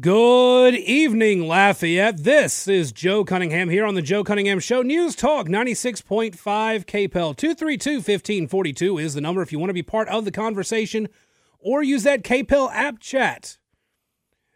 [0.00, 2.24] Good evening, Lafayette.
[2.24, 4.82] This is Joe Cunningham here on the Joe Cunningham Show.
[4.82, 10.08] News Talk 96.5 KPEL 232 1542 is the number if you want to be part
[10.08, 11.08] of the conversation
[11.60, 13.58] or use that KPEL app chat.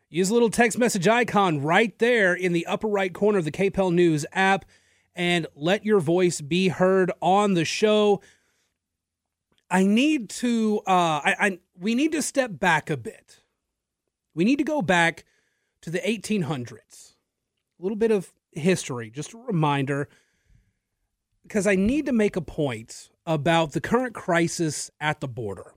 [0.09, 3.53] Use a little text message icon right there in the upper right corner of the
[3.53, 4.65] KPEL News app
[5.15, 8.21] and let your voice be heard on the show.
[9.71, 13.39] I need to uh I, I we need to step back a bit
[14.41, 15.27] we need to go back
[15.82, 17.12] to the 1800s.
[17.79, 20.08] A little bit of history, just a reminder,
[21.43, 25.75] because I need to make a point about the current crisis at the border.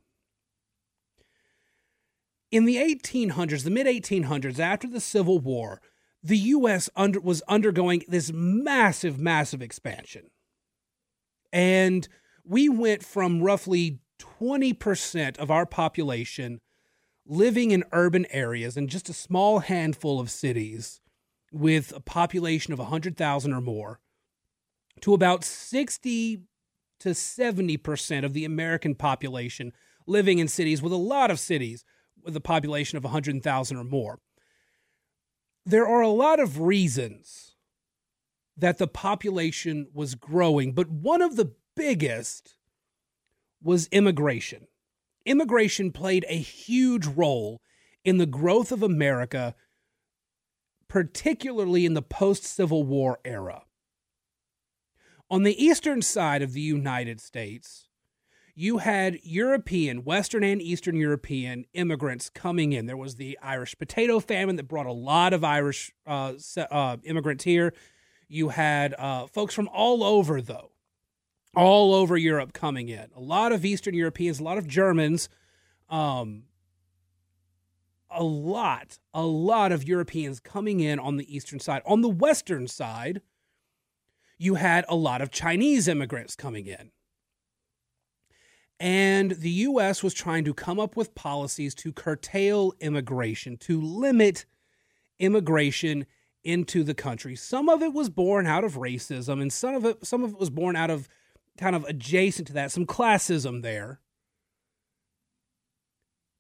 [2.52, 5.82] In the 1800s, the mid 1800s, after the Civil War,
[6.24, 6.90] the U.S.
[6.96, 10.30] Under, was undergoing this massive, massive expansion.
[11.52, 12.08] And
[12.46, 16.62] we went from roughly 20% of our population
[17.26, 21.02] living in urban areas in just a small handful of cities
[21.52, 24.00] with a population of 100,000 or more
[25.02, 26.42] to about 60
[27.00, 29.72] to 70% of the American population
[30.08, 31.86] living in cities with a lot of cities
[32.24, 34.20] with a population of 100,000 or more.
[35.66, 37.56] There are a lot of reasons
[38.58, 42.56] that the population was growing, but one of the biggest
[43.62, 44.68] was immigration
[45.26, 47.62] immigration played a huge role
[48.04, 49.56] in the growth of America,
[50.88, 53.64] particularly in the post Civil War era.
[55.30, 57.88] On the eastern side of the United States,
[58.56, 62.86] you had European, Western and Eastern European immigrants coming in.
[62.86, 66.34] There was the Irish potato famine that brought a lot of Irish uh,
[66.70, 67.74] uh, immigrants here.
[68.28, 70.73] You had uh, folks from all over, though
[71.56, 73.08] all over Europe coming in.
[73.16, 75.30] A lot of Eastern Europeans, a lot of Germans,
[75.90, 76.44] um,
[78.10, 81.82] a lot, a lot of Europeans coming in on the eastern side.
[81.86, 83.22] On the western side,
[84.38, 86.92] you had a lot of Chinese immigrants coming in.
[88.80, 90.04] And the U.S.
[90.04, 94.46] was trying to come up with policies to curtail immigration, to limit
[95.20, 96.06] immigration
[96.44, 97.36] into the country.
[97.36, 100.40] Some of it was born out of racism, and some of it, some of it
[100.40, 101.08] was born out of
[101.58, 104.00] kind of adjacent to that, some classism there.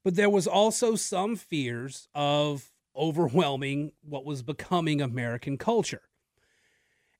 [0.04, 6.02] But there was also some fears of overwhelming what was becoming American culture.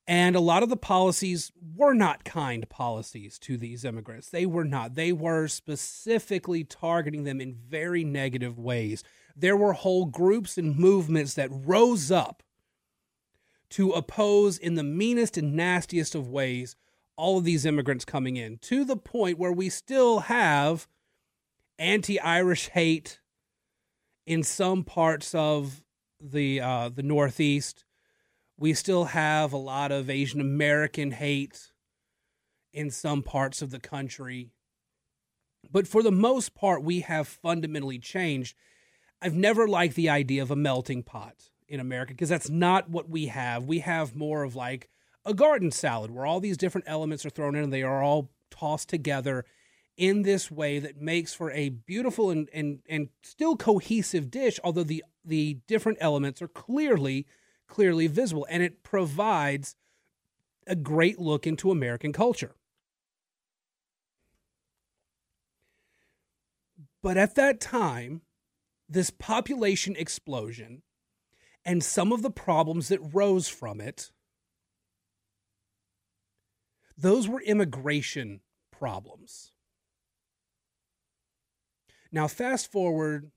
[0.06, 4.30] And a lot of the policies were not kind policies to these immigrants.
[4.30, 4.96] They were not.
[4.96, 9.02] They were specifically targeting them in very negative ways.
[9.34, 12.44] There were whole groups and movements that rose up
[13.70, 16.76] to oppose, in the meanest and nastiest of ways,
[17.16, 20.88] all of these immigrants coming in to the point where we still have
[21.78, 23.20] anti Irish hate
[24.26, 25.84] in some parts of
[26.20, 27.86] the uh, the Northeast.
[28.58, 31.72] We still have a lot of Asian American hate
[32.72, 34.52] in some parts of the country.
[35.72, 38.56] But for the most part, we have fundamentally changed.
[39.22, 41.36] I've never liked the idea of a melting pot
[41.68, 43.66] in America because that's not what we have.
[43.66, 44.90] We have more of like
[45.26, 48.32] a garden salad where all these different elements are thrown in and they are all
[48.50, 49.46] tossed together
[49.96, 54.84] in this way that makes for a beautiful and, and, and still cohesive dish, although
[54.84, 57.28] the, the different elements are clearly,
[57.68, 58.48] clearly visible.
[58.50, 59.76] And it provides
[60.66, 62.56] a great look into American culture.
[67.02, 68.22] But at that time,
[68.88, 70.82] this population explosion
[71.66, 74.12] and some of the problems that rose from it
[76.98, 79.52] those were immigration problems.
[82.12, 83.32] Now, fast forward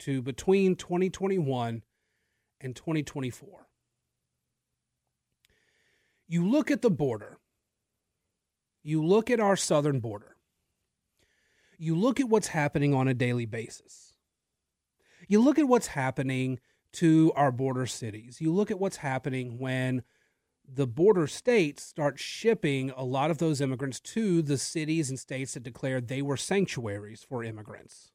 [0.00, 1.82] to between 2021
[2.60, 3.66] and 2024.
[6.28, 7.38] You look at the border,
[8.82, 10.36] you look at our southern border,
[11.78, 14.14] you look at what's happening on a daily basis.
[15.26, 16.60] You look at what's happening
[16.94, 18.40] to our border cities.
[18.40, 20.02] You look at what's happening when
[20.70, 25.54] the border states start shipping a lot of those immigrants to the cities and states
[25.54, 28.12] that declared they were sanctuaries for immigrants.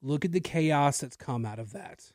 [0.00, 2.12] Look at the chaos that's come out of that.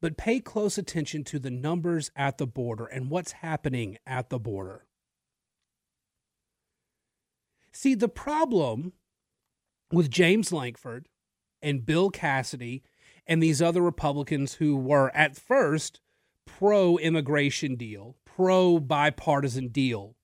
[0.00, 4.38] But pay close attention to the numbers at the border and what's happening at the
[4.38, 4.86] border.
[7.72, 8.92] See, the problem
[9.92, 11.08] with James Lankford
[11.62, 12.82] and Bill Cassidy
[13.26, 16.00] and these other Republicans who were at first
[16.46, 20.14] pro immigration deal, pro bipartisan deal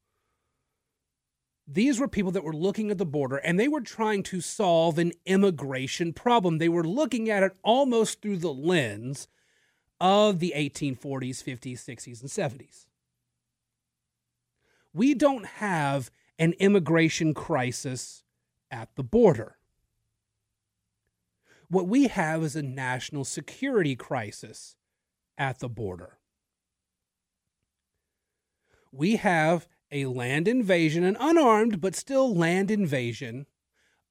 [1.69, 4.99] These were people that were looking at the border and they were trying to solve
[4.99, 6.58] an immigration problem.
[6.58, 9.28] They were looking at it almost through the lens
[10.00, 12.87] of the 1840s, 50s, 60s, and 70s.
[14.93, 18.25] We don't have an immigration crisis
[18.70, 19.56] at the border.
[21.69, 24.76] What we have is a national security crisis
[25.41, 26.19] at the border.
[28.93, 33.47] We have a land invasion, an unarmed but still land invasion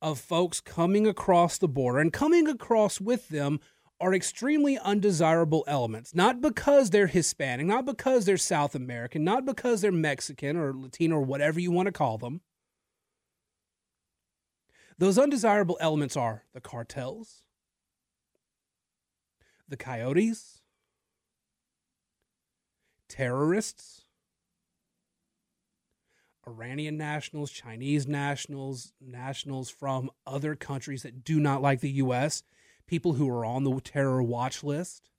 [0.02, 3.60] of folks coming across the border and coming across with them
[4.02, 9.81] are extremely undesirable elements, not because they're Hispanic, not because they're South American, not because
[9.81, 12.42] they're Mexican or Latino or whatever you want to call them.
[14.98, 17.44] Those undesirable elements are the cartels,
[19.68, 20.58] the coyotes,
[23.09, 24.06] terrorists,
[26.47, 32.44] Iranian nationals, Chinese nationals, nationals from other countries that do not like the U.S.,
[32.88, 35.09] people who are on the terror watch list,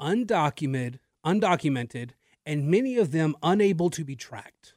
[0.00, 2.10] undocumented, undocumented,
[2.46, 4.74] and many of them unable to be tracked.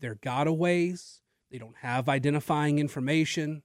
[0.00, 1.20] They're gotaways,
[1.50, 3.62] they don't have identifying information.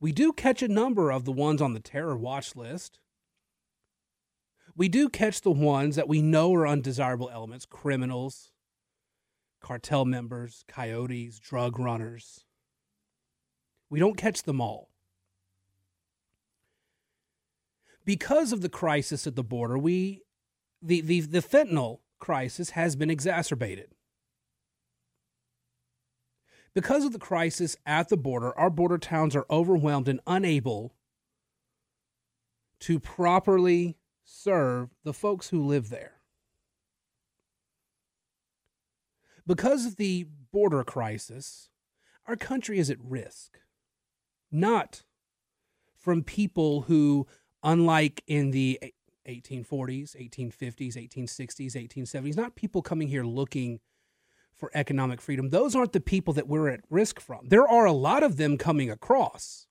[0.00, 3.00] We do catch a number of the ones on the terror watch list.
[4.78, 8.52] We do catch the ones that we know are undesirable elements criminals,
[9.60, 12.44] cartel members, coyotes, drug runners.
[13.90, 14.90] We don't catch them all.
[18.04, 20.22] Because of the crisis at the border, we
[20.80, 23.90] the, the, the fentanyl crisis has been exacerbated.
[26.72, 30.94] Because of the crisis at the border, our border towns are overwhelmed and unable
[32.78, 33.97] to properly
[34.28, 36.20] serve the folks who live there.
[39.46, 41.70] Because of the border crisis,
[42.26, 43.58] our country is at risk.
[44.52, 45.02] Not
[45.96, 47.26] from people who,
[47.62, 48.78] unlike in the
[49.26, 53.80] 1840s, 1850s, 1860s, 1870s, not people coming here looking
[54.54, 55.48] for economic freedom.
[55.48, 57.48] Those aren't the people that we're at risk from.
[57.48, 59.66] There are a lot of them coming across.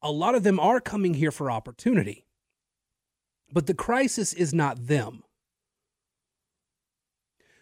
[0.00, 2.26] A lot of them are coming here for opportunity.
[3.52, 5.24] But the crisis is not them.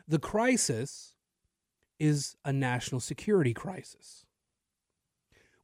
[0.07, 1.15] The crisis
[1.99, 4.25] is a national security crisis.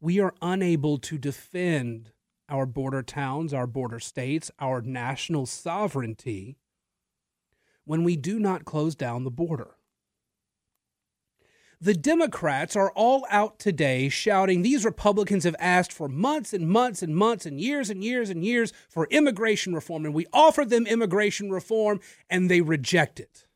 [0.01, 2.13] We are unable to defend
[2.49, 6.59] our border towns, our border states, our national sovereignty
[7.85, 9.77] when we do not close down the border.
[11.81, 17.03] The Democrats are all out today shouting these Republicans have asked for months and months
[17.03, 20.87] and months and years and years and years for immigration reform, and we offer them
[20.87, 22.01] immigration reform
[22.31, 23.47] and they reject it.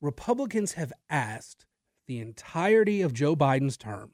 [0.00, 1.66] Republicans have asked
[2.06, 4.12] the entirety of Joe Biden's term.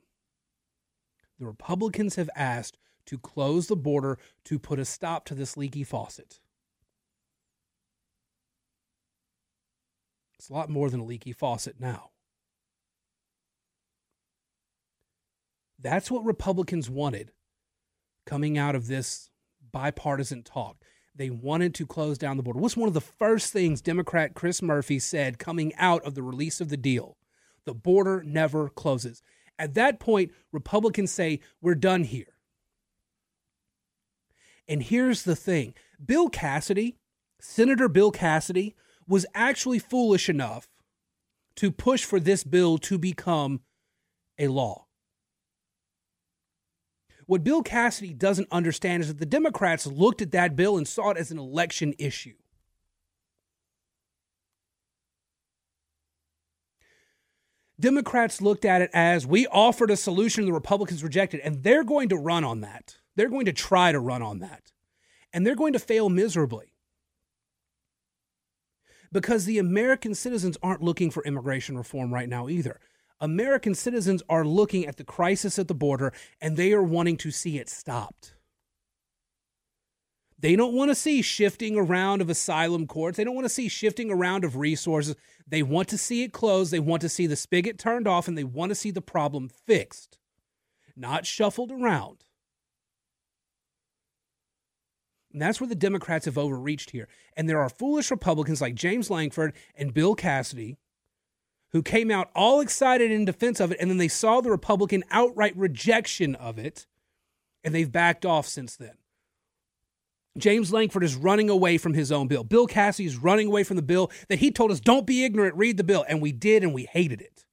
[1.39, 5.85] The Republicans have asked to close the border to put a stop to this leaky
[5.85, 6.41] faucet.
[10.45, 12.11] It's a lot more than a leaky faucet now.
[15.81, 17.33] That's what Republicans wanted
[18.27, 19.31] coming out of this
[19.73, 20.77] bipartisan talk.
[21.15, 22.61] They wanted to close down the border.
[22.61, 26.61] What's one of the first things Democrat Chris Murphy said coming out of the release
[26.61, 27.17] of the deal?
[27.65, 29.23] The border never closes.
[29.59, 32.35] At that point, Republicans say, We're done here.
[34.69, 35.73] And here's the thing
[36.05, 36.99] Bill Cassidy,
[37.41, 38.75] Senator Bill Cassidy,
[39.07, 40.69] was actually foolish enough
[41.57, 43.61] to push for this bill to become
[44.39, 44.87] a law.
[47.27, 51.11] What Bill Cassidy doesn't understand is that the Democrats looked at that bill and saw
[51.11, 52.35] it as an election issue.
[57.81, 62.09] Democrats looked at it as we offered a solution the Republicans rejected, and they're going
[62.09, 62.99] to run on that.
[63.17, 64.73] They're going to try to run on that.
[65.33, 66.74] And they're going to fail miserably
[69.15, 72.81] because the American citizens aren't looking for immigration reform right now either.
[73.21, 77.31] American citizens are looking at the crisis at the border and they are wanting to
[77.31, 78.35] see it stopped.
[80.37, 83.17] They don't want to see shifting around of asylum courts.
[83.17, 85.15] They don't want to see shifting around of resources.
[85.47, 86.73] They want to see it closed.
[86.73, 89.49] They want to see the spigot turned off and they want to see the problem
[89.49, 90.19] fixed,
[90.97, 92.24] not shuffled around.
[95.35, 97.09] And that's where the Democrats have overreached here.
[97.37, 100.79] And there are foolish Republicans like James Lankford and Bill Cassidy
[101.73, 105.03] who came out all excited in defense of it, and then they saw the Republican
[105.11, 106.87] outright rejection of it,
[107.65, 108.95] and they've backed off since then.
[110.39, 112.45] James Lankford is running away from his own bill.
[112.45, 115.57] Bill Cassidy is running away from the bill that he told us, don't be ignorant,
[115.57, 116.05] read the bill.
[116.09, 117.45] And we did, and we hated it.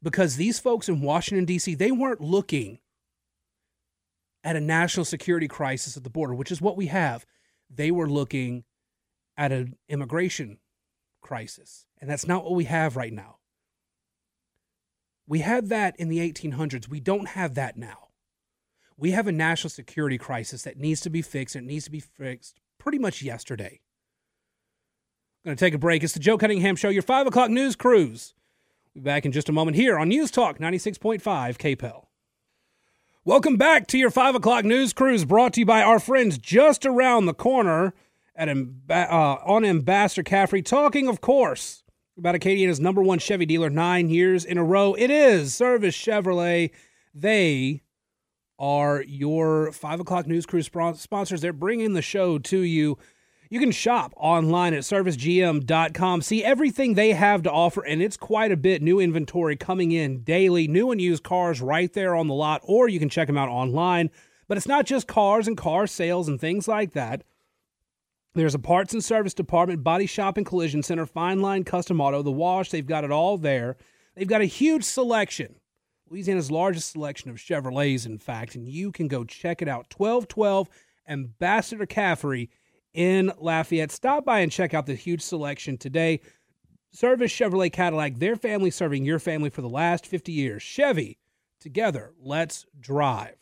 [0.00, 2.78] Because these folks in Washington, D.C., they weren't looking
[4.44, 7.24] at a national security crisis at the border, which is what we have.
[7.74, 8.64] They were looking
[9.36, 10.58] at an immigration
[11.22, 11.86] crisis.
[12.00, 13.38] And that's not what we have right now.
[15.26, 16.88] We had that in the 1800s.
[16.88, 18.08] We don't have that now.
[18.96, 21.90] We have a national security crisis that needs to be fixed, and it needs to
[21.90, 23.80] be fixed pretty much yesterday.
[25.44, 26.04] I'm going to take a break.
[26.04, 28.34] It's the Joe Cunningham Show, your 5 o'clock news cruise.
[28.94, 32.04] We'll be back in just a moment here on News Talk 96.5 KPEL.
[33.26, 36.84] Welcome back to your 5 o'clock news cruise brought to you by our friends just
[36.84, 37.94] around the corner
[38.36, 41.84] at uh, on Ambassador Caffrey, talking, of course,
[42.18, 44.92] about Acadiana's number one Chevy dealer nine years in a row.
[44.92, 46.70] It is Service Chevrolet.
[47.14, 47.80] They
[48.58, 51.40] are your five o'clock news cruise sponsors.
[51.40, 52.98] They're bringing the show to you.
[53.50, 58.50] You can shop online at servicegm.com, see everything they have to offer, and it's quite
[58.50, 58.82] a bit.
[58.82, 62.88] New inventory coming in daily, new and used cars right there on the lot, or
[62.88, 64.10] you can check them out online.
[64.48, 67.22] But it's not just cars and car sales and things like that.
[68.34, 72.22] There's a parts and service department, body shop and collision center, fine line custom auto,
[72.22, 72.70] the wash.
[72.70, 73.76] They've got it all there.
[74.16, 75.56] They've got a huge selection.
[76.10, 79.92] Louisiana's largest selection of Chevrolets, in fact, and you can go check it out.
[79.96, 80.68] 1212
[81.08, 82.50] Ambassador Caffrey
[82.94, 83.92] in Lafayette.
[83.92, 86.20] Stop by and check out the huge selection today.
[86.92, 90.62] Service Chevrolet Cadillac, their family serving your family for the last 50 years.
[90.62, 91.18] Chevy,
[91.60, 93.34] together, let's drive.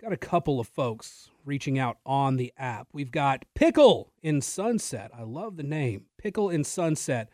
[0.00, 2.88] Got a couple of folks reaching out on the app.
[2.92, 5.10] We've got Pickle in Sunset.
[5.16, 6.04] I love the name.
[6.18, 7.30] Pickle in Sunset.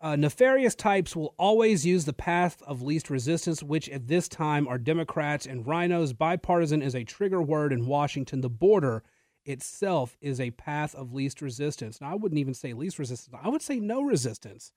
[0.00, 4.68] Uh, nefarious types will always use the path of least resistance, which at this time
[4.68, 6.12] are Democrats and rhinos.
[6.12, 8.42] Bipartisan is a trigger word in Washington.
[8.42, 9.02] The border
[9.46, 12.00] itself is a path of least resistance.
[12.00, 14.72] Now, I wouldn't even say least resistance, I would say no resistance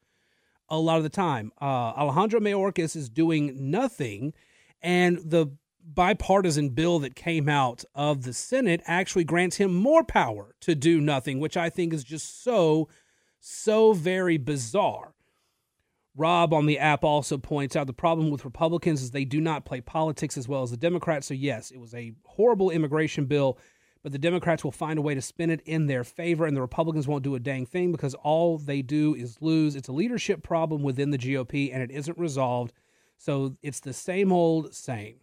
[0.69, 1.51] a lot of the time.
[1.59, 1.65] Uh,
[1.97, 4.33] Alejandro Mayorkas is doing nothing,
[4.81, 5.47] and the
[5.83, 11.01] bipartisan bill that came out of the Senate actually grants him more power to do
[11.01, 12.87] nothing, which I think is just so,
[13.39, 15.15] so very bizarre.
[16.15, 19.65] Rob on the app also points out the problem with Republicans is they do not
[19.65, 21.27] play politics as well as the Democrats.
[21.27, 23.57] So, yes, it was a horrible immigration bill,
[24.03, 26.61] but the Democrats will find a way to spin it in their favor, and the
[26.61, 29.75] Republicans won't do a dang thing because all they do is lose.
[29.75, 32.73] It's a leadership problem within the GOP, and it isn't resolved.
[33.17, 35.17] So, it's the same old same.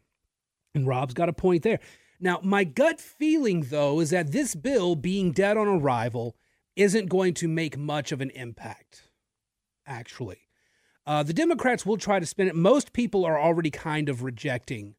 [0.75, 1.81] And Rob's got a point there.
[2.21, 6.37] Now, my gut feeling, though, is that this bill being dead on arrival
[6.77, 9.09] isn't going to make much of an impact,
[9.87, 10.41] actually.
[11.07, 12.55] Uh, the Democrats will try to spin it.
[12.55, 14.97] Most people are already kind of rejecting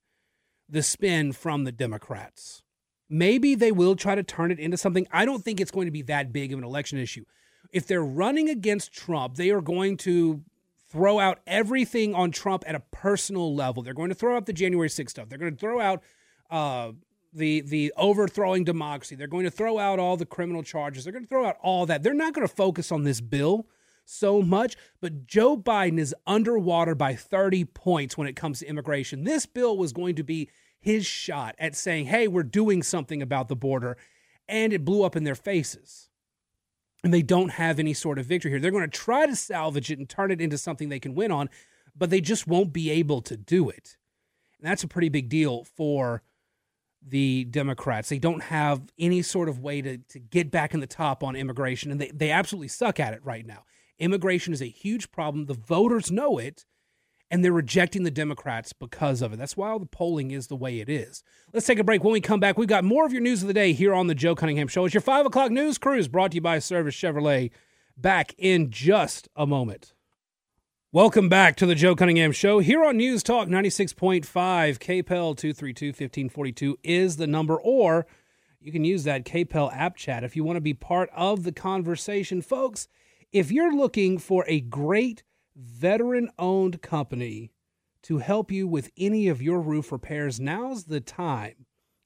[0.69, 2.63] the spin from the Democrats.
[3.09, 5.07] Maybe they will try to turn it into something.
[5.11, 7.25] I don't think it's going to be that big of an election issue.
[7.71, 10.43] If they're running against Trump, they are going to
[10.89, 13.83] throw out everything on Trump at a personal level.
[13.83, 15.29] They're going to throw out the January 6th stuff.
[15.29, 16.03] They're going to throw out
[16.49, 16.91] uh,
[17.33, 19.15] the the overthrowing democracy.
[19.15, 21.03] They're going to throw out all the criminal charges.
[21.03, 22.03] They're going to throw out all that.
[22.03, 23.67] They're not going to focus on this bill
[24.05, 29.25] so much, but Joe Biden is underwater by 30 points when it comes to immigration.
[29.25, 30.49] This bill was going to be
[30.79, 33.98] his shot at saying, "Hey, we're doing something about the border."
[34.48, 36.07] And it blew up in their faces
[37.03, 38.60] and they don't have any sort of victory here.
[38.60, 41.31] They're going to try to salvage it and turn it into something they can win
[41.31, 41.50] on,
[41.96, 43.98] but they just won't be able to do it.
[44.60, 46.24] And that's a pretty big deal for
[47.01, 48.10] the Democrats.
[48.10, 51.36] They don't have any sort of way to, to get back in the top on
[51.36, 53.63] immigration, and they, they absolutely suck at it right now.
[54.00, 55.46] Immigration is a huge problem.
[55.46, 56.65] The voters know it,
[57.29, 59.38] and they're rejecting the Democrats because of it.
[59.38, 61.24] That's why all the polling is the way it is.
[61.53, 62.03] Let's take a break.
[62.03, 64.07] When we come back, we've got more of your news of the day here on
[64.07, 64.86] the Joe Cunningham Show.
[64.86, 67.51] It's your 5 o'clock news cruise brought to you by Service Chevrolet.
[67.98, 69.93] Back in just a moment.
[70.93, 74.22] Welcome back to the Joe Cunningham Show here on News Talk 96.5.
[74.24, 78.07] KPEL 232 1542 is the number, or
[78.62, 81.51] you can use that KPEL app chat if you want to be part of the
[81.51, 82.41] conversation.
[82.41, 82.88] Folks,
[83.34, 85.24] if you're looking for a great
[85.57, 87.51] veteran owned company
[88.03, 90.39] to help you with any of your roof repairs.
[90.39, 91.65] Now's the time.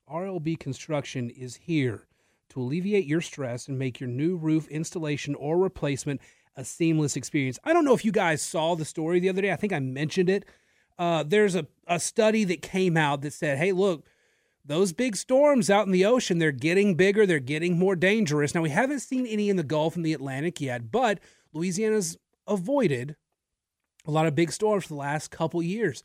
[0.10, 2.08] RLB Construction is here
[2.50, 6.22] to alleviate your stress and make your new roof installation or replacement
[6.56, 7.60] a seamless experience.
[7.64, 9.52] I don't know if you guys saw the story the other day.
[9.52, 10.46] I think I mentioned it.
[11.00, 14.06] Uh, there's a, a study that came out that said, hey, look,
[14.64, 18.54] those big storms out in the ocean, they're getting bigger, they're getting more dangerous.
[18.54, 21.20] Now, we haven't seen any in the Gulf and the Atlantic yet, but
[21.54, 22.18] Louisiana's
[22.48, 23.16] avoided
[24.06, 26.04] a lot of big storms for the last couple years.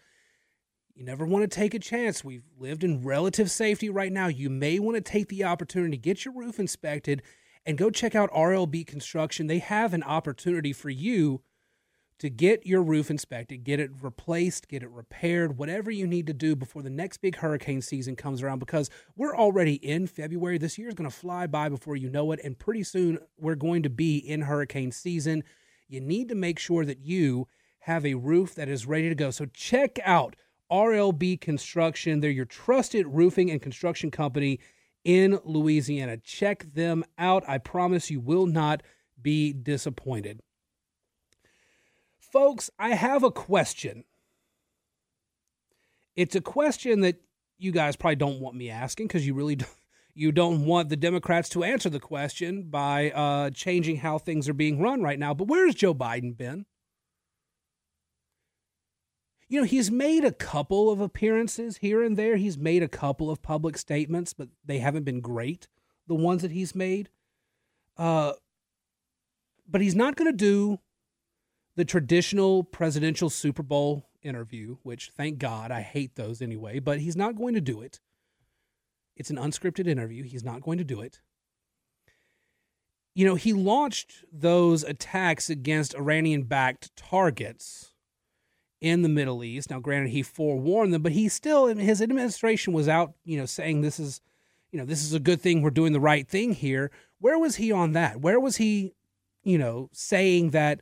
[0.94, 2.24] you never want to take a chance.
[2.24, 4.28] We've lived in relative safety right now.
[4.28, 7.22] You may want to take the opportunity, to get your roof inspected,
[7.66, 9.46] and go check out RLB Construction.
[9.46, 11.42] They have an opportunity for you
[12.18, 16.32] to get your roof inspected, get it replaced, get it repaired, whatever you need to
[16.32, 20.56] do before the next big hurricane season comes around because we're already in February.
[20.56, 22.40] This year is going to fly by before you know it.
[22.42, 25.44] And pretty soon we're going to be in hurricane season.
[25.88, 27.48] You need to make sure that you
[27.86, 29.30] have a roof that is ready to go.
[29.30, 30.34] So check out
[30.72, 32.18] RLB Construction.
[32.18, 34.58] They're your trusted roofing and construction company
[35.04, 36.16] in Louisiana.
[36.16, 37.44] Check them out.
[37.48, 38.82] I promise you will not
[39.22, 40.40] be disappointed.
[42.18, 44.02] Folks, I have a question.
[46.16, 47.20] It's a question that
[47.56, 49.70] you guys probably don't want me asking because you really don't,
[50.12, 54.54] you don't want the Democrats to answer the question by uh, changing how things are
[54.54, 55.34] being run right now.
[55.34, 56.66] But where's Joe Biden been?
[59.48, 62.36] You know, he's made a couple of appearances here and there.
[62.36, 65.68] He's made a couple of public statements, but they haven't been great,
[66.08, 67.10] the ones that he's made.
[67.96, 68.32] Uh,
[69.68, 70.80] but he's not going to do
[71.76, 77.16] the traditional presidential Super Bowl interview, which thank God, I hate those anyway, but he's
[77.16, 78.00] not going to do it.
[79.16, 80.24] It's an unscripted interview.
[80.24, 81.20] He's not going to do it.
[83.14, 87.92] You know, he launched those attacks against Iranian backed targets
[88.80, 89.70] in the Middle East.
[89.70, 93.80] Now, granted, he forewarned them, but he still, his administration was out, you know, saying
[93.80, 94.20] this is,
[94.70, 95.62] you know, this is a good thing.
[95.62, 96.90] We're doing the right thing here.
[97.18, 98.20] Where was he on that?
[98.20, 98.94] Where was he,
[99.42, 100.80] you know, saying that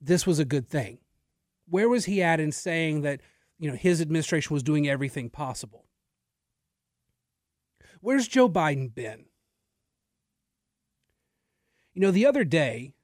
[0.00, 0.98] this was a good thing?
[1.68, 3.20] Where was he at in saying that,
[3.58, 5.84] you know, his administration was doing everything possible?
[8.00, 9.26] Where's Joe Biden been?
[11.92, 12.94] You know, the other day,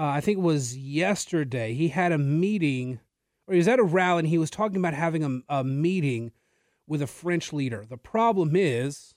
[0.00, 3.00] uh, I think it was yesterday, he had a meeting,
[3.46, 6.32] or he was at a rally and he was talking about having a, a meeting
[6.86, 7.84] with a French leader.
[7.86, 9.14] The problem is,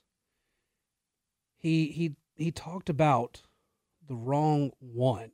[1.56, 3.44] he he he talked about
[4.10, 5.32] the wrong one.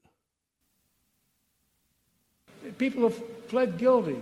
[2.77, 4.21] People have pled guilty.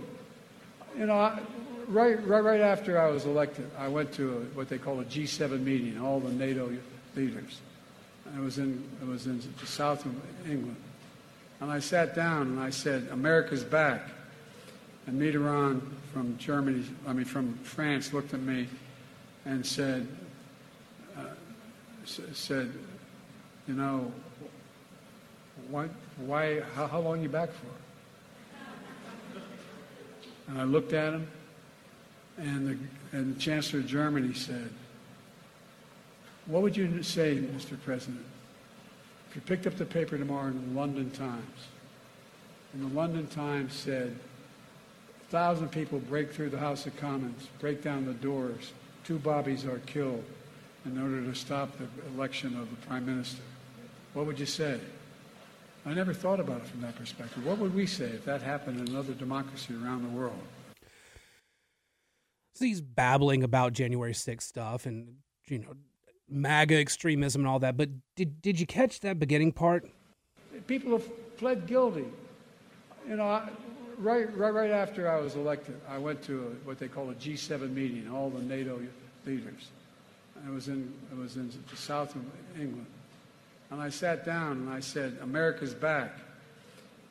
[0.96, 1.40] You know, I,
[1.88, 5.04] right, right, right after I was elected, I went to a, what they call a
[5.04, 6.72] G7 meeting, all the NATO
[7.14, 7.60] leaders.
[8.34, 10.76] It was in it was in the south of England.
[11.60, 14.02] And I sat down and I said, America's back.
[15.06, 18.68] And Mitterrand from Germany, I mean, from France, looked at me
[19.44, 20.06] and said,
[21.16, 21.22] uh,
[22.04, 22.72] said,
[23.66, 24.12] you know,
[25.70, 27.66] why, why how, how long you back for?
[30.48, 31.28] And I looked at him,
[32.38, 34.70] and the, and the Chancellor of Germany said,
[36.46, 37.76] What would you say, Mr.
[37.84, 38.24] President,
[39.28, 41.66] if you picked up the paper tomorrow in the London Times,
[42.72, 44.16] and the London Times said,
[45.20, 48.72] a thousand people break through the House of Commons, break down the doors,
[49.04, 50.24] two bobbies are killed
[50.84, 53.42] in order to stop the election of the Prime Minister.
[54.14, 54.80] What would you say?
[55.84, 57.44] I never thought about it from that perspective.
[57.46, 60.38] What would we say if that happened in another democracy around the world?
[62.54, 65.74] So he's babbling about January 6th stuff and, you know,
[66.28, 67.76] MAGA extremism and all that.
[67.76, 69.88] But did did you catch that beginning part?
[70.66, 72.06] People have pled guilty.
[73.08, 73.48] You know, I,
[73.98, 77.14] right, right, right after I was elected, I went to a, what they call a
[77.14, 78.80] G7 meeting, all the NATO
[79.24, 79.70] leaders.
[80.46, 82.22] It was in it was in the south of
[82.54, 82.86] England,
[83.70, 86.12] and I sat down and I said, "America's back."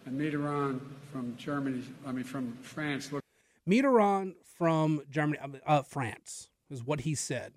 [0.06, 0.80] And Mitterrand
[1.12, 3.26] from Germany, I mean from France, looked.
[3.68, 7.52] Mitterrand from Germany, uh, France, is what he said.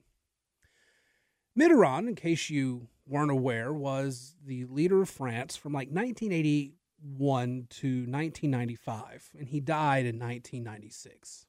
[1.58, 7.88] Mitterrand, in case you weren't aware, was the leader of France from like 1981 to
[7.88, 11.46] 1995, and he died in 1996.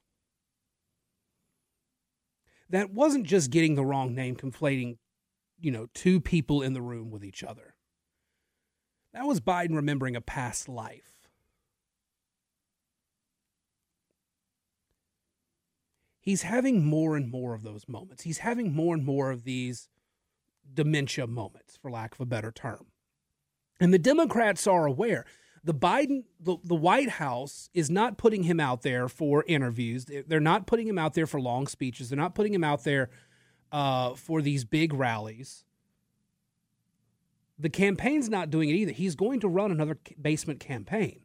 [2.70, 4.96] That wasn't just getting the wrong name, conflating,
[5.60, 7.74] you know, two people in the room with each other.
[9.12, 11.21] That was Biden remembering a past life.
[16.22, 18.22] He's having more and more of those moments.
[18.22, 19.88] He's having more and more of these
[20.72, 22.86] dementia moments, for lack of a better term.
[23.80, 25.26] And the Democrats are aware.
[25.64, 30.06] The Biden, the, the White House is not putting him out there for interviews.
[30.28, 32.08] They're not putting him out there for long speeches.
[32.08, 33.10] They're not putting him out there
[33.72, 35.64] uh, for these big rallies.
[37.58, 38.92] The campaign's not doing it either.
[38.92, 41.22] He's going to run another basement campaign.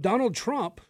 [0.00, 0.80] Donald Trump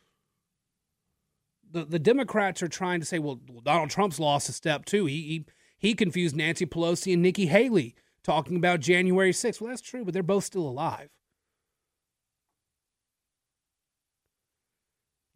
[1.75, 5.07] the, the Democrats are trying to say, well, Donald Trump's lost a step too.
[5.07, 5.45] He, he
[5.77, 9.61] he confused Nancy Pelosi and Nikki Haley talking about January 6th.
[9.61, 11.11] Well, that's true, but they're both still alive.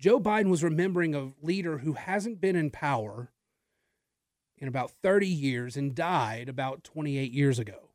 [0.00, 3.32] Joe Biden was remembering a leader who hasn't been in power
[4.56, 7.90] in about 30 years and died about 28 years ago.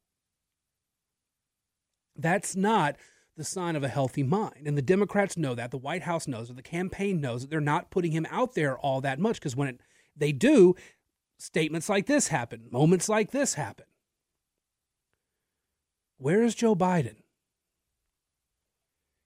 [2.15, 2.97] That's not
[3.35, 4.67] the sign of a healthy mind.
[4.67, 5.71] And the Democrats know that.
[5.71, 6.55] The White House knows it.
[6.55, 9.69] The campaign knows that they're not putting him out there all that much because when
[9.69, 9.79] it,
[10.15, 10.75] they do,
[11.39, 13.85] statements like this happen, moments like this happen.
[16.17, 17.15] Where is Joe Biden?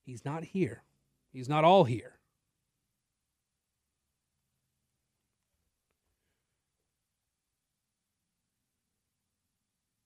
[0.05, 0.83] He's not here.
[1.33, 2.13] He's not all here.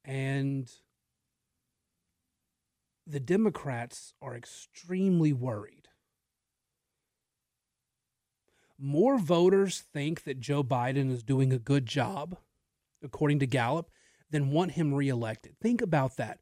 [0.04, 0.70] And
[3.12, 5.90] the Democrats are extremely worried.
[8.80, 12.38] More voters think that Joe Biden is doing a good job,
[13.04, 13.92] according to Gallup,
[14.30, 15.56] than want him reelected.
[15.62, 16.40] Think about that.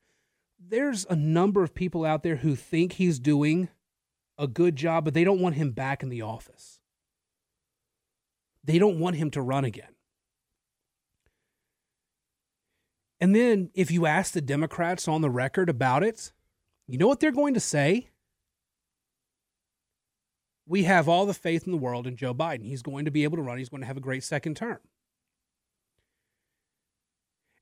[0.59, 3.69] There's a number of people out there who think he's doing
[4.37, 6.79] a good job, but they don't want him back in the office.
[8.63, 9.95] They don't want him to run again.
[13.19, 16.31] And then if you ask the Democrats on the record about it,
[16.89, 18.09] you know what they're going to say?
[20.65, 22.65] We have all the faith in the world in Joe Biden.
[22.65, 24.79] He's going to be able to run, he's going to have a great second term.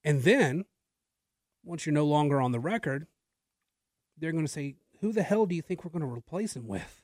[0.03, 0.65] And then,
[1.63, 3.07] once you're no longer on the record,
[4.17, 6.67] they're going to say, Who the hell do you think we're going to replace him
[6.67, 7.01] with?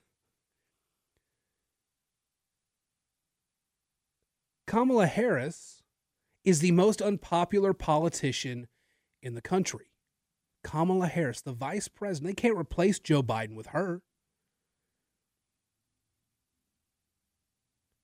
[4.65, 5.83] Kamala Harris
[6.45, 8.67] is the most unpopular politician
[9.21, 9.92] in the country.
[10.63, 12.35] Kamala Harris, the vice president.
[12.35, 14.01] They can't replace Joe Biden with her.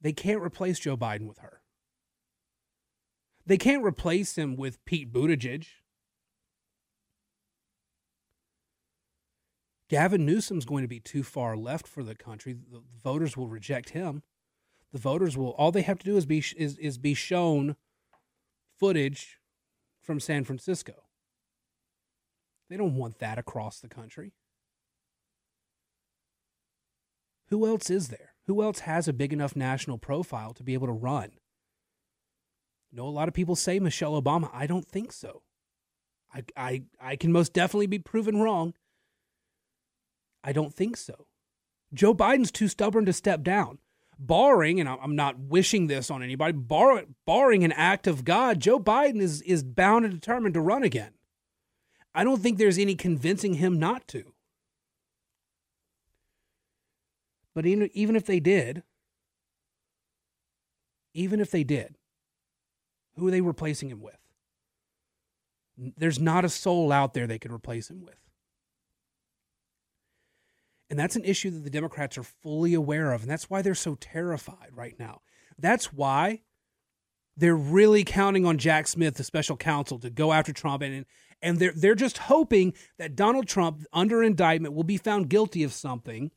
[0.01, 1.61] They can't replace Joe Biden with her.
[3.45, 5.65] They can't replace him with Pete Buttigieg.
[9.89, 12.53] Gavin Newsom's going to be too far left for the country.
[12.53, 14.21] The voters will reject him.
[14.93, 17.75] The voters will all they have to do is be is, is be shown
[18.77, 19.39] footage
[20.01, 21.08] from San Francisco.
[22.69, 24.33] They don't want that across the country.
[27.49, 28.35] Who else is there?
[28.45, 31.31] Who else has a big enough national profile to be able to run?
[32.91, 34.49] You know, a lot of people say Michelle Obama.
[34.53, 35.43] I don't think so.
[36.33, 38.73] I, I, I can most definitely be proven wrong.
[40.43, 41.27] I don't think so.
[41.93, 43.79] Joe Biden's too stubborn to step down.
[44.17, 48.79] Barring, and I'm not wishing this on anybody, bar, barring an act of God, Joe
[48.79, 51.13] Biden is, is bound and determined to run again.
[52.13, 54.33] I don't think there's any convincing him not to.
[57.53, 58.83] But even, even if they did,
[61.13, 61.95] even if they did,
[63.15, 64.17] who are they replacing him with?
[65.77, 68.15] There's not a soul out there they could replace him with.
[70.89, 73.21] And that's an issue that the Democrats are fully aware of.
[73.21, 75.21] And that's why they're so terrified right now.
[75.57, 76.41] That's why
[77.37, 81.05] they're really counting on Jack Smith, the special counsel, to go after Trump and,
[81.41, 85.73] and they're they're just hoping that Donald Trump under indictment will be found guilty of
[85.73, 86.31] something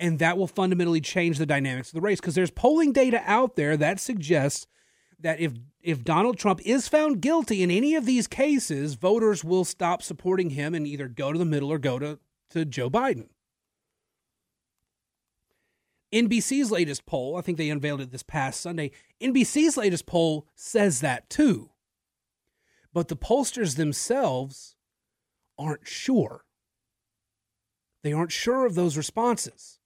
[0.00, 3.56] and that will fundamentally change the dynamics of the race because there's polling data out
[3.56, 4.66] there that suggests
[5.20, 9.64] that if if Donald Trump is found guilty in any of these cases, voters will
[9.64, 12.18] stop supporting him and either go to the middle or go to,
[12.50, 13.28] to Joe Biden.
[16.12, 18.90] NBC's latest poll, I think they unveiled it this past Sunday.
[19.20, 21.70] NBC's latest poll says that too.
[22.98, 24.74] But the pollsters themselves
[25.56, 26.42] aren't sure.
[28.02, 29.78] They aren't sure of those responses.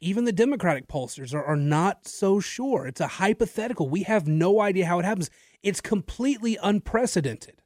[0.00, 2.88] Even the Democratic pollsters are, are not so sure.
[2.88, 3.88] It's a hypothetical.
[3.88, 5.30] We have no idea how it happens.
[5.62, 7.62] It's completely unprecedented.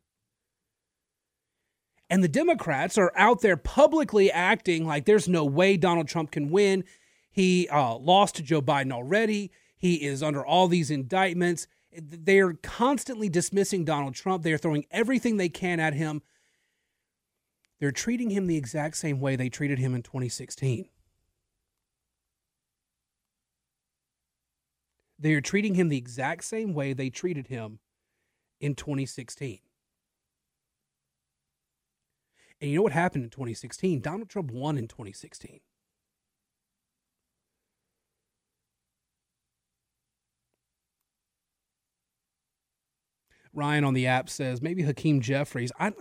[2.10, 6.50] And the Democrats are out there publicly acting like there's no way Donald Trump can
[6.50, 6.84] win.
[7.30, 9.50] He uh, lost to Joe Biden already.
[9.78, 11.66] He is under all these indictments.
[11.92, 14.42] They are constantly dismissing Donald Trump.
[14.42, 16.22] They are throwing everything they can at him.
[17.80, 20.88] They're treating him the exact same way they treated him in 2016.
[25.18, 27.78] They are treating him the exact same way they treated him
[28.60, 29.58] in 2016.
[32.60, 34.00] And you know what happened in 2016?
[34.00, 35.60] Donald Trump won in 2016.
[43.52, 45.72] Ryan on the app says maybe Hakeem Jeffries.
[45.78, 45.92] I,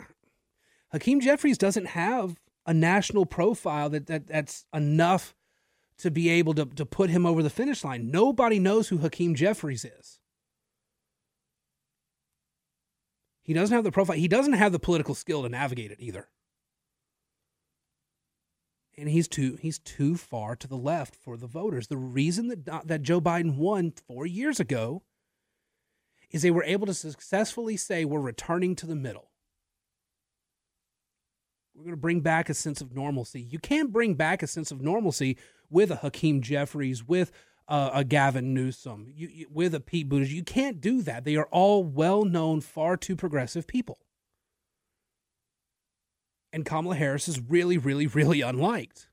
[0.92, 5.36] Hakeem Jeffries doesn't have a national profile that, that that's enough
[5.98, 8.12] to be able to, to put him over the finish line.
[8.12, 10.20] Nobody knows who Hakeem Jeffries is.
[13.44, 14.16] He doesn't have the profile.
[14.18, 16.30] He doesn't have the political skill to navigate it either.
[19.00, 21.88] and he's too he's too far to the left for the voters.
[21.88, 25.04] The reason that that Joe Biden won 4 years ago
[26.32, 29.30] is they were able to successfully say we're returning to the middle.
[31.74, 33.42] We're going to bring back a sense of normalcy.
[33.42, 35.38] You can't bring back a sense of normalcy
[35.70, 37.32] with a Hakeem Jeffries, with
[37.70, 40.32] a, a Gavin Newsom, you, you, with a Pete Buttigieg.
[40.32, 41.24] You can't do that.
[41.24, 44.00] They are all well known, far too progressive people.
[46.52, 49.08] And Kamala Harris is really, really, really unliked.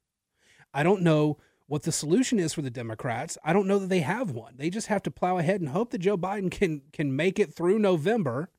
[0.73, 3.37] I don't know what the solution is for the Democrats.
[3.45, 4.55] I don't know that they have one.
[4.57, 7.53] They just have to plow ahead and hope that Joe Biden can can make it
[7.53, 8.51] through November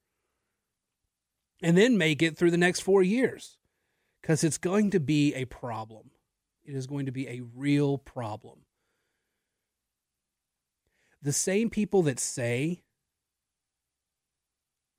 [1.62, 3.58] and then make it through the next 4 years
[4.22, 6.12] cuz it's going to be a problem.
[6.64, 8.66] It is going to be a real problem.
[11.22, 12.84] The same people that say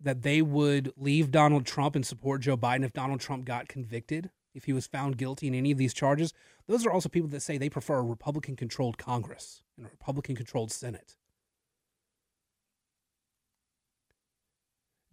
[0.01, 4.31] that they would leave Donald Trump and support Joe Biden if Donald Trump got convicted,
[4.59, 6.35] if he was found guilty in any of these charges,
[6.66, 10.35] those are also people that say they prefer a Republican controlled Congress and a Republican
[10.37, 11.16] controlled Senate.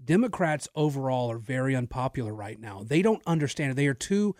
[0.03, 2.83] Democrats overall are very unpopular right now.
[2.83, 3.75] They don't understand.
[3.75, 4.35] They are too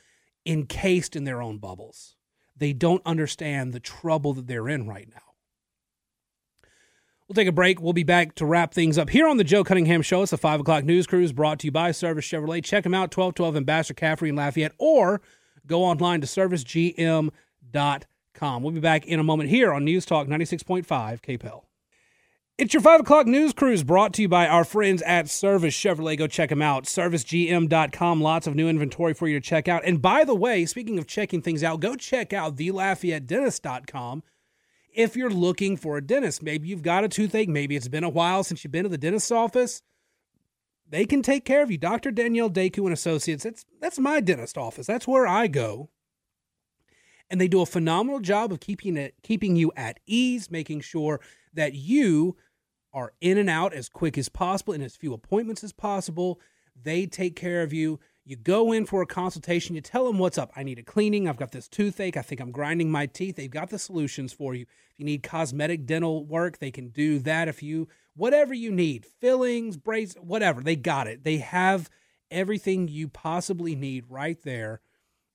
[0.46, 2.15] encased in their own bubbles.
[2.58, 5.35] They don't understand the trouble that they're in right now.
[7.28, 7.82] We'll take a break.
[7.82, 10.22] We'll be back to wrap things up here on the Joe Cunningham Show.
[10.22, 12.64] It's a 5 o'clock news cruise brought to you by Service Chevrolet.
[12.64, 15.22] Check them out, 1212 Ambassador Caffrey in Lafayette, or
[15.66, 17.32] go online to servicegm.com.
[18.64, 21.64] We'll be back in a moment here on News Talk 96.5 KPEL.
[22.60, 26.18] It's your 5 o'clock news cruise brought to you by our friends at Service Chevrolet.
[26.18, 26.86] Go check them out.
[26.86, 28.22] ServiceGM.com.
[28.22, 29.84] Lots of new inventory for you to check out.
[29.84, 34.24] And by the way, speaking of checking things out, go check out TheLafayetteDentist.com
[34.96, 36.42] if you're looking for a dentist.
[36.42, 38.98] Maybe you've got a toothache, maybe it's been a while since you've been to the
[38.98, 39.82] dentist's office.
[40.88, 41.78] They can take care of you.
[41.78, 42.12] Dr.
[42.12, 44.86] Danielle Deku and Associates, that's that's my dentist office.
[44.88, 45.90] That's where I go.
[47.30, 51.20] And they do a phenomenal job of keeping it keeping you at ease, making sure
[51.54, 52.38] that you
[52.94, 56.40] are in and out as quick as possible in as few appointments as possible.
[56.82, 58.00] They take care of you.
[58.28, 60.52] You go in for a consultation, you tell them what's up.
[60.56, 61.30] I need a cleaning.
[61.30, 62.18] I've got this toothache.
[62.18, 63.36] I think I'm grinding my teeth.
[63.36, 64.64] They've got the solutions for you.
[64.64, 67.48] If you need cosmetic dental work, they can do that.
[67.48, 71.24] If you, whatever you need, fillings, braids, whatever, they got it.
[71.24, 71.88] They have
[72.32, 74.82] everything you possibly need right there.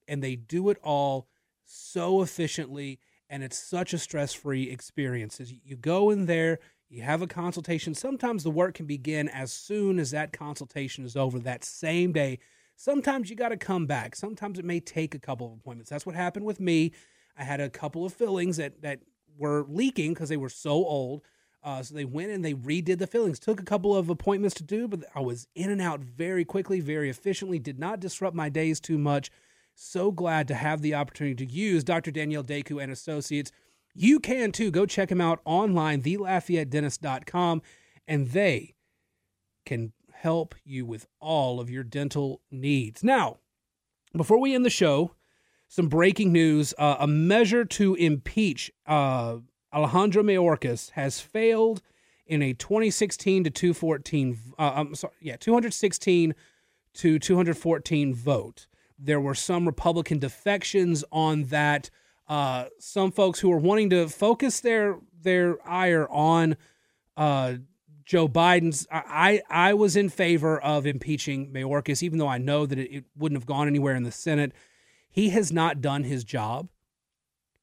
[0.08, 1.28] And they do it all
[1.64, 2.98] so efficiently.
[3.28, 5.40] And it's such a stress free experience.
[5.64, 7.94] You go in there, you have a consultation.
[7.94, 12.40] Sometimes the work can begin as soon as that consultation is over that same day
[12.80, 14.16] sometimes you got to come back.
[14.16, 15.90] Sometimes it may take a couple of appointments.
[15.90, 16.92] That's what happened with me.
[17.36, 19.00] I had a couple of fillings that that
[19.38, 21.22] were leaking because they were so old.
[21.62, 23.38] Uh, so they went and they redid the fillings.
[23.38, 26.80] Took a couple of appointments to do, but I was in and out very quickly,
[26.80, 27.58] very efficiently.
[27.58, 29.30] Did not disrupt my days too much.
[29.74, 32.10] So glad to have the opportunity to use Dr.
[32.10, 33.52] Danielle Deku and Associates.
[33.94, 34.70] You can too.
[34.70, 37.62] Go check them out online, thelafayette.dentist.com,
[38.08, 38.74] and they
[39.66, 43.02] can help you with all of your dental needs.
[43.02, 43.38] Now,
[44.16, 45.12] before we end the show,
[45.70, 46.74] some breaking news.
[46.76, 49.36] Uh, a measure to impeach uh,
[49.72, 51.80] Alejandro Mayorkas has failed
[52.26, 56.34] in a 2016 to 214, uh, I'm sorry, yeah, 216
[56.94, 58.66] to 214 vote.
[58.98, 61.88] There were some Republican defections on that.
[62.28, 66.56] Uh, some folks who were wanting to focus their their ire on
[67.16, 67.54] uh,
[68.10, 68.88] Joe Biden's.
[68.90, 73.04] I I was in favor of impeaching Mayorkas, even though I know that it, it
[73.16, 74.50] wouldn't have gone anywhere in the Senate.
[75.08, 76.70] He has not done his job.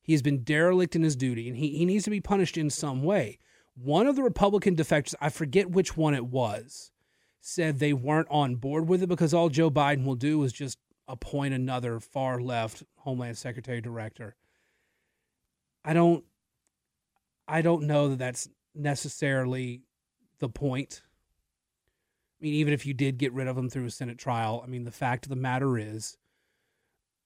[0.01, 2.69] He has been derelict in his duty, and he, he needs to be punished in
[2.69, 3.39] some way.
[3.75, 6.93] One of the Republican defectors, I forget which one it was,
[7.41, 10.77] said they weren't on board with it because all Joe Biden will do is just
[11.09, 14.37] appoint another far left Homeland Secretary director.
[15.83, 16.23] I don't
[17.49, 19.81] I don't know that that's necessarily
[20.39, 21.01] the point.
[22.39, 24.67] I mean, even if you did get rid of him through a Senate trial, I
[24.67, 26.17] mean, the fact of the matter is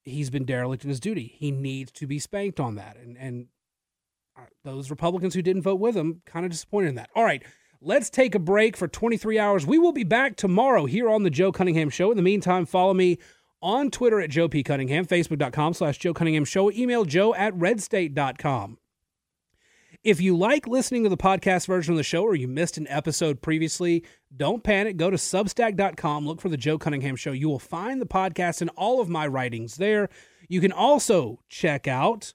[0.03, 1.35] he's been derelict in his duty.
[1.37, 2.97] He needs to be spanked on that.
[2.97, 3.47] And, and
[4.37, 7.09] uh, those Republicans who didn't vote with him kind of disappointed in that.
[7.15, 7.43] All right,
[7.81, 9.65] let's take a break for 23 hours.
[9.65, 12.11] We will be back tomorrow here on the Joe Cunningham Show.
[12.11, 13.17] In the meantime, follow me
[13.61, 14.63] on Twitter at Joe P.
[14.63, 18.77] Cunningham, Facebook.com slash Joe Cunningham Show, email joe at redstate.com.
[20.03, 22.87] If you like listening to the podcast version of the show or you missed an
[22.87, 24.03] episode previously,
[24.35, 24.97] don't panic.
[24.97, 27.33] Go to substack.com, look for The Joe Cunningham Show.
[27.33, 30.09] You will find the podcast and all of my writings there.
[30.47, 32.33] You can also check out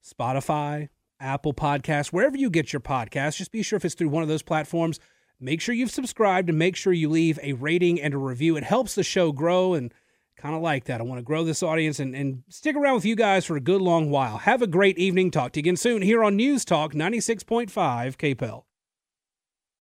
[0.00, 3.36] Spotify, Apple Podcasts, wherever you get your podcast.
[3.36, 5.00] Just be sure if it's through one of those platforms,
[5.40, 8.56] make sure you've subscribed and make sure you leave a rating and a review.
[8.56, 9.92] It helps the show grow and
[10.42, 11.00] kind of like that.
[11.00, 13.60] I want to grow this audience and, and stick around with you guys for a
[13.60, 14.38] good long while.
[14.38, 15.30] Have a great evening.
[15.30, 18.64] Talk to you again soon here on News Talk 96.5 KPEL.